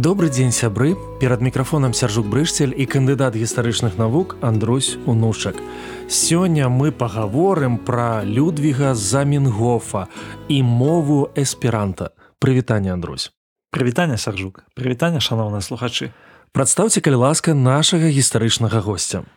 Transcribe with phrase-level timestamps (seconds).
[0.00, 5.60] Добры дзень сябры перад мікрафонам сяржук брышцель і кандыдат гістарычных навук Андрусь унушак.
[6.08, 10.08] Сёння мы пагаворым пра Людвіга Замінгофа
[10.48, 12.16] і мову эсперанта.
[12.40, 13.28] Прывітанне Андрусь.
[13.76, 16.16] Прывітанне сяржук, прывітанне шаноўныя слухачы.
[16.56, 19.28] Прадстаўце калі ласка нашага гістарычнага госця.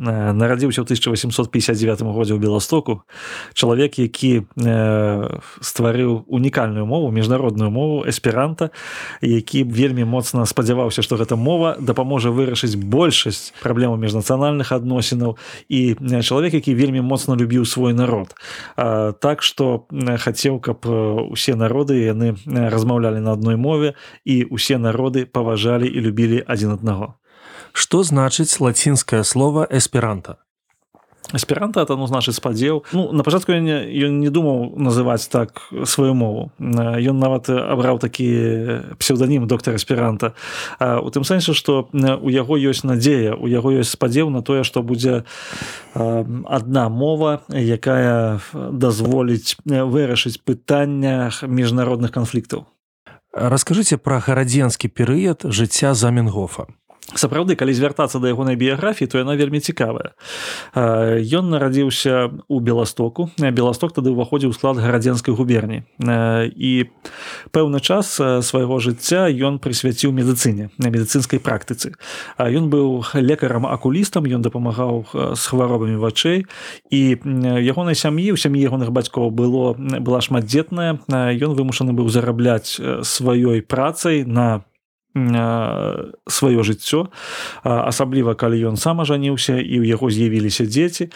[0.00, 3.04] Э, нарадзіўся ў 1859 годзе ў беластоку
[3.52, 5.28] чалавек які э,
[5.60, 8.72] стварыў унікальную мову міжнародную мову эсперанта
[9.20, 15.36] які вельмі моцна спадзяваўся што гэта мова дапаможа вырашыць большасць праблемаў міжнацыянальных адносінаў
[15.68, 18.32] і э, чалавек які вельмі моцна любіў свой народ.
[18.80, 20.88] А, так што хацеў каб
[21.28, 23.92] усе народы яны размаўлялі на адной мове
[24.24, 27.20] і усе народы паважалі і любілі адзін аднаго
[27.72, 30.36] Што значыць лацінскае слово эсперанта?
[31.32, 35.62] Эсперанта это ну значыць спадзеў ну на пачатку ён не, ён не думаў называць так
[35.86, 36.50] сваю мову.
[36.58, 40.34] Ён нават абраў такі псевданім доктор эсперанта
[40.80, 44.82] у тым сэнсе што у яго ёсць надзея у яго ёсць спадзеў на тое што
[44.82, 45.24] будзе
[45.94, 52.66] адна мова якая дазволіць вырашыць пытаннях міжнародных канфліктаў.
[53.32, 56.68] Раскажыце пра гарадзенскі перыяд жыцця заменгофа
[57.14, 60.14] сапраўды калі звяртацца да ягонай біяграфіі то яна вельмі цікавая.
[61.18, 63.30] Ён нарадзіўся у беластоку.
[63.36, 66.72] Беласток тады ўваходзіў склад гарадзенскай губерні і
[67.52, 71.92] пэўны час свайго жыцця ён прысвяціў медыцыне на медыцынскай практыцы.
[72.38, 76.46] Ён быў лекарам акулістам ён дапамагаў з хваробамі вачэй.
[76.90, 77.00] І
[77.60, 81.02] ягонай сям'і у сям'і ягоных бацькоў было была шматдзетная.
[81.10, 84.64] Ён вымушаны быў зарабляць сваёй працай на
[85.14, 87.12] сваё жыццё.
[87.62, 91.12] Асабліва калі ён сам ажаніўся і ў яго з'явіліся дзеці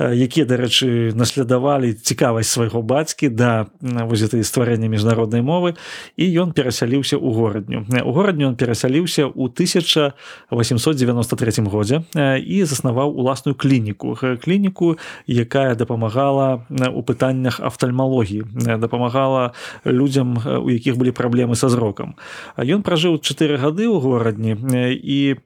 [0.00, 5.76] якія дарэчы наследавалі цікавасць свайго бацькі да воз этой стварэння міжнароднай мовы
[6.16, 7.84] і ён перасяліўся ў горадню.
[7.84, 14.16] У горадню он перасяліўся ў 1893 годзе і заснаваў уласную клініку.
[14.40, 14.96] Клініку
[15.26, 18.44] якая дапамагала у пытаннях афтальмалогіі.
[18.80, 19.52] Дапамагала
[19.84, 22.14] людзям у якіх былі праблемы са зрокам.
[22.56, 24.52] Ён пражыў 4 4 гады ў горадні
[25.00, 25.40] і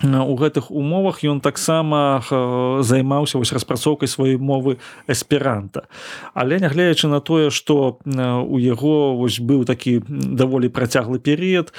[0.00, 2.24] у гэтых умовах ён таксама
[2.80, 5.92] займаўся вось распрацоўкай сваёй мовы эсперанта.
[6.32, 11.76] Але нягледзячы на тое што у яго вось быў такі даволі працяглы перыяд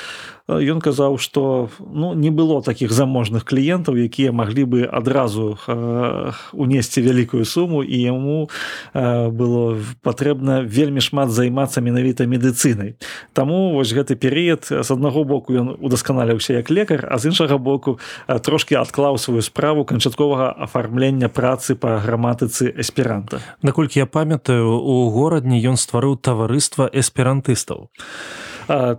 [0.60, 7.00] ён казаў што ну не было такіх заможных кліентаў якія маглі бы адразу э, унесці
[7.02, 8.50] вялікую суму і яму
[8.94, 12.96] э, было патрэбна вельмі шмат займацца менавіта медыцынай.
[13.34, 18.00] Таму вось гэты перыяд з аднаго боку ён удасканаліўся як лекар а з іншага боку
[18.28, 23.40] э, трошки адклаў сваю справу канчатковага афармлення працы па граматыцы эсперанта.
[23.62, 27.92] Наколькі я памятаю у горадні ён стварыў таварыства эсперантыстаў.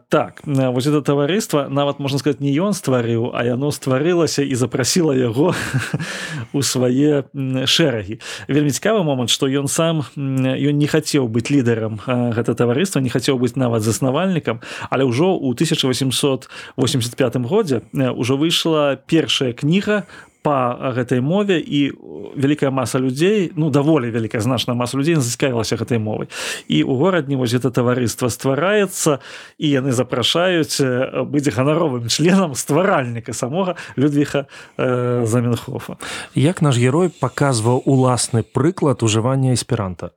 [0.08, 5.12] Так вось это таварыства нават можна сказать не ён стварыў а яно стварылася і запрасіла
[5.16, 5.54] яго
[6.52, 7.24] у свае
[7.66, 8.20] шэрагі.
[8.48, 13.38] Вельмі цікавы момант што ён сам ён не хацеў быць лідарам гэта таварыства не хацеў
[13.38, 14.60] быць нават заснавальнікам
[14.90, 20.04] але ўжо ў 1885 годзе ўжо выйшла першая кніга
[20.42, 21.92] по гэтай мове і
[22.36, 26.28] вялікая маса людзей ну даволі вялікая значная маса людзей зацікавілася гэтай мовай
[26.68, 29.18] і у горадні вось это таварыства ствараецца
[29.58, 30.82] і яны запрашаюць
[31.30, 35.96] быць ганаровым членам стваральніка самога людвіха э, заменхофа
[36.34, 40.10] як наш герой паказваў уласны прыклад ужывання эсперанта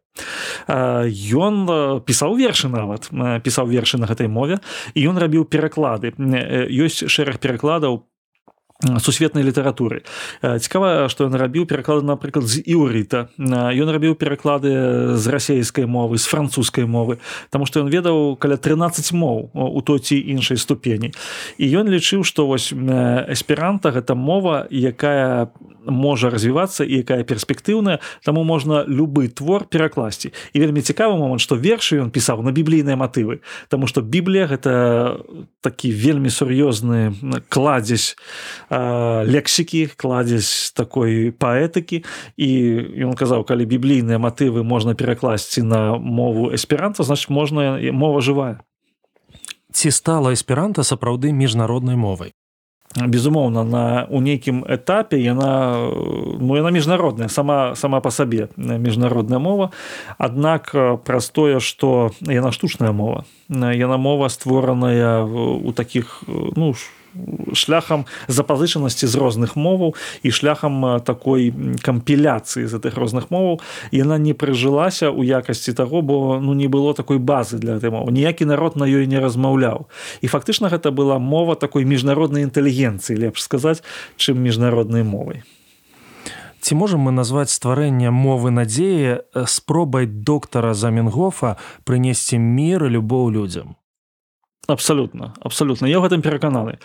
[0.67, 1.67] Ён
[2.07, 3.11] пісаў вершы нават
[3.43, 4.63] пісаў вершы на гэтай мове
[4.95, 6.15] і ён рабіў пераклады
[6.71, 8.07] ёсць шэраг перакладаў
[8.99, 10.03] сусветнай літаратуры
[10.41, 16.25] цікава што ён рабіў пераклады напрыклад з іўрыта ён рабіў пераклады з расейскай мовы з
[16.27, 17.17] французскай мовы
[17.49, 21.11] Таму што ён ведаў каля 13 моў у той ці іншай ступені.
[21.57, 25.47] І ён лічыў што вось эсперанта гэта мова якая
[25.85, 30.33] можа развівацца і якая перспектыўная таму можна любы твор перакласці.
[30.53, 33.39] І вельмі цікавы момант што вершы ён пісаў на біблійныя матывы
[33.69, 35.21] Таму што біблія гэта
[35.61, 37.13] такі вельмі сур'ёзны
[37.49, 38.17] кладзесь
[38.69, 42.03] лексікі кладзесь такой паэтыкі
[42.37, 42.49] і
[43.05, 48.61] ён казаў калі біблійныя матывы можна перакласці на мову эсперанта значит можна мова жывая
[49.71, 52.33] ці стала эсперанта сапраўды міжнароднай мовай
[52.95, 55.75] безумоўна на у нейкім этапе яна
[56.39, 59.71] ну яна міжнародная сама сама по сабе міжнародная мова.
[60.17, 60.71] Аднак
[61.03, 63.25] праз тое что яна штучная мова.
[63.49, 66.73] Яна мова створаная у таких ну
[67.53, 73.61] шляхам запазычанасці з розных моваў і шляхам такой кампіляцыі з гэтых розных моваў.
[73.91, 78.11] Яна не прыжылася ў якасці таго бо ну не было такой базы для гэтай мовы.
[78.11, 79.87] Ніякі народ на ёй не размаўляў.
[80.21, 83.83] І фактычна гэта была мова такой міжнароднай інтэлігенцыі лепш сказаць
[84.17, 85.43] чым міжнароднай мовай.
[86.65, 93.77] Ці можам мы назваць стварэнне мовы надзеі спробай доктара заменгофа прынесці мір і любоў людзям
[94.67, 95.85] абсолютно абсолютно.
[95.85, 96.79] Я в гэтым перакананы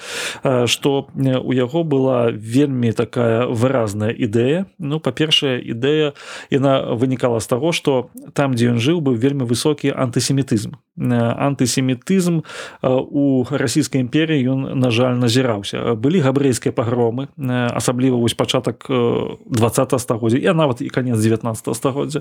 [0.67, 4.67] что у яго была вельмі такая выразная ідэя.
[4.79, 6.13] Ну па-першае ідэя
[6.51, 10.77] яна вынікала з таго что там дзе ён жыў быў вельмі высокі антысемітызм.
[10.99, 12.43] Антысемітызм
[12.83, 15.95] у расійскай імперіі ён на жаль назіраўся.
[15.95, 17.29] Былі габрэйскія пагромы
[17.75, 22.21] асабліва вось пачатак 20 стагоддзя я нават і конец 19 стагоддзя.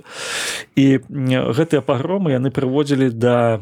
[0.75, 3.61] І гэтыя пагромы яны прыводзілі да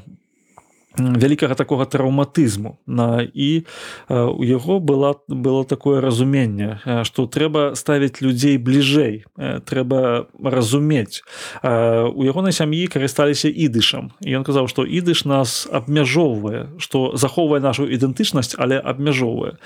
[0.98, 2.78] вялікага такога траўматызму.
[2.86, 3.66] На і
[4.10, 11.22] у яго была было такое разуменне што трэба ставіць людзей бліжэй трэба разумець.
[11.64, 14.12] У ягонай сям'і карысталіся ідышам.
[14.26, 19.62] Ён казаў што ідыш нас абмяжоўвае што захоўвае нашу ідэнтычнасць але абмяжоўвае.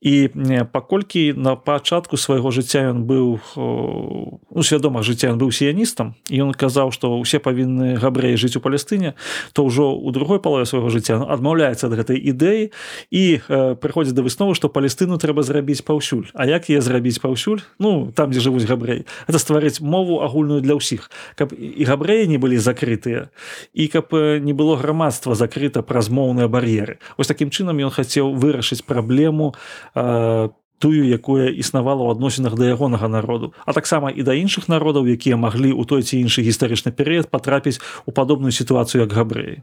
[0.00, 0.30] І
[0.72, 6.94] паколькі на пачатку свайго жыцця ён быў ну, свядома жыцця ён быў сіяністам ён казаў
[6.94, 9.14] што ўсе павінны габрэі жыць у палестыне
[9.52, 12.68] то ўжо у другой палове свайго жыцця адмаўляецца ад гэтай ідэі
[13.10, 16.28] і э, прыходзіць да высновы што палестыну трэба зрабіць паўсюль.
[16.36, 17.64] А як яе зрабіць паўсюль?
[17.80, 19.08] Ну там дзе жывуць габрэі.
[19.26, 21.08] Это стварыць мову агульную для ўсіх.
[21.34, 23.32] Каб і габрэі не былі закрытыя
[23.72, 24.12] і каб
[24.44, 27.00] не было грамадства закрыта праз моўныя бар'еры.
[27.16, 29.56] Ось такім чынам ён хацеў вырашыць праблему
[29.94, 30.48] по э,
[30.78, 35.36] тую якое існавала ў адносінах да ягонага народу а таксама і да іншых народаў якія
[35.36, 39.62] маглі ў той ці іншы гістарычны перыяд патрапіць у падобную сітуацыю як габрэі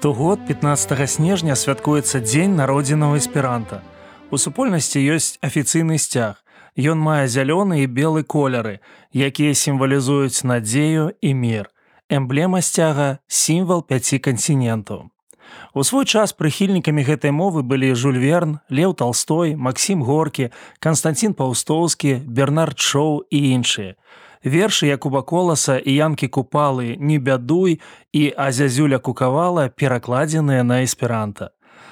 [0.00, 3.82] Штогод 15 снежня святкуецца дзень народзінаў эсперанта.
[4.32, 6.40] У супольнасці ёсць афіцыйны сцяг.
[6.72, 8.80] Ён мае зялёны і белы колеры,
[9.12, 11.68] якія сімвалізуюць надзею і мір.
[12.08, 15.12] Эмблема сцяга сімвал пяці кантинентаў.
[15.76, 20.48] У свой час прыхільнікамі гэтай мовы былі Жульверн, Леў Талстой, Макссім Горкі,
[20.80, 24.00] Канстанцін Паўстоўскі, Бернард Шоу і іншыя
[24.44, 27.80] вершы якуба коласа і янкі купалы не бядуй
[28.12, 31.50] і азязюля кукавала перакладзеныя на эсперанта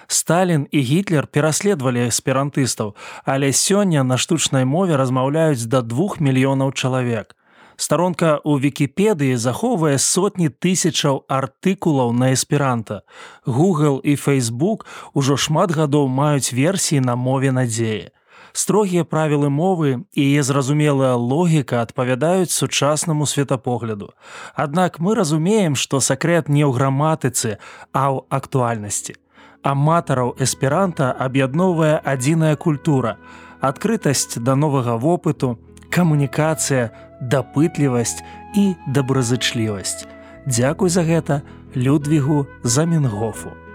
[0.09, 7.37] Сталін і гітлер пераследавалі эсперантыстаў але сёння на штучнай мове размаўляюць да двух мільёнаў чалавек
[7.77, 13.05] старонка ў вікіпедыі захоўвае сотні тысячаў артыкулаў на эсперанта
[13.45, 18.09] google і facebook ужо шмат гадоў маюць версіі на мове надзеі
[18.59, 24.11] строгія правілы мовы і яе зразумелая логіка адпавядаюць сучаснаму светапогляду.
[24.55, 27.63] Аднак мы разумеем, што сакрэт не ў граматыцы,
[27.95, 29.15] а ў актуальнасці.
[29.63, 33.19] Аматараў эсперанта аб'ядноўвае адзіная культура,
[33.61, 35.55] адкрытасць да новага вопыту,
[35.95, 36.91] камунікацыя,
[37.23, 38.19] дапытлівасць
[38.59, 40.07] і добразычлівасць.
[40.47, 41.43] Дзякуй за гэта
[41.77, 43.68] Людвігу Заменгофу.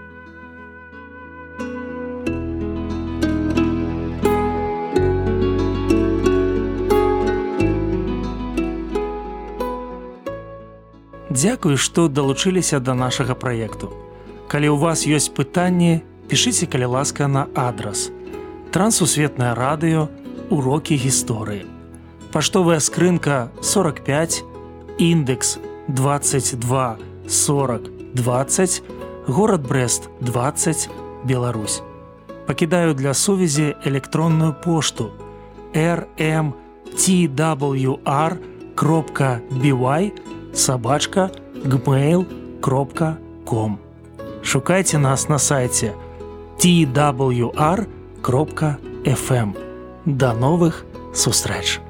[11.34, 13.90] Дзякуй, што далучыліся да нашага праекту.
[14.46, 18.14] Калі ў вас ёсць пытанні, пішыце калі ласка на адрас.
[18.70, 20.06] Трансусветнае радыё,
[20.54, 21.66] урокі гісторыі.
[22.30, 24.44] Паштовая скрынка 45,
[25.02, 27.82] індекс 22 40
[28.14, 28.82] 20,
[29.26, 30.88] горад Брест 20,
[31.24, 31.82] Беларусь.
[32.46, 35.10] Пакідаю для сувязі электронную пошту
[35.74, 36.54] rmtwr
[38.74, 40.12] кропка бівай,
[40.54, 41.30] собачка
[41.64, 43.14] gmail.com
[44.42, 45.94] Шукайце нас на сайте
[46.58, 47.16] twr.fm.
[50.04, 50.84] Да новых
[51.14, 51.80] сустрэч!